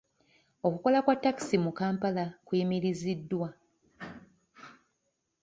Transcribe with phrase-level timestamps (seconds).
[0.67, 3.49] Okukola kwa takisi mu kampala kuyimiriziddwa.